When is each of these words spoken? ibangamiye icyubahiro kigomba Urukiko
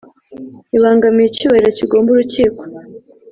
ibangamiye 0.75 1.27
icyubahiro 1.29 1.69
kigomba 1.77 2.09
Urukiko 2.11 2.61